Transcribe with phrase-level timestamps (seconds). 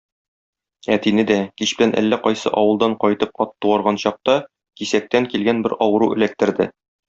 [0.95, 4.39] Әтине дә, кич белән әллә кайсы авылдан кайтып ат туарган чакта,
[4.83, 6.69] кисәктән килгән бер авыру эләктерде.